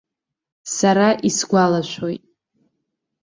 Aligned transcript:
Сара 0.75 1.09
исгәалашәоит. 1.27 2.23